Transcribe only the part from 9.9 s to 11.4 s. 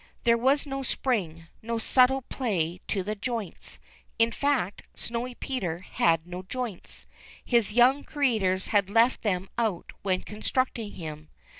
when constructing him.